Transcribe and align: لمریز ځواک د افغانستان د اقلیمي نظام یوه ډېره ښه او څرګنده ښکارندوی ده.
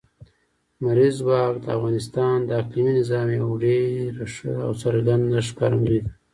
لمریز 0.79 1.15
ځواک 1.21 1.53
د 1.61 1.65
افغانستان 1.77 2.37
د 2.43 2.49
اقلیمي 2.61 2.93
نظام 2.99 3.27
یوه 3.39 3.55
ډېره 3.63 4.25
ښه 4.33 4.51
او 4.65 4.71
څرګنده 4.81 5.39
ښکارندوی 5.47 5.99
ده. 6.03 6.11